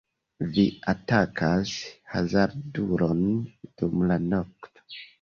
[0.53, 0.63] Vi
[0.93, 1.75] atakas
[2.15, 3.25] hazardulon
[3.63, 4.87] dum la nokto.